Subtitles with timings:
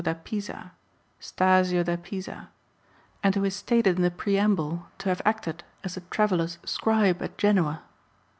[0.03, 0.71] da Pisa,
[1.19, 2.49] Stazio da Pisa,
[3.21, 7.37] and who is stated in the preamble to have acted as the Traveller's scribe at
[7.37, 7.83] Genoa.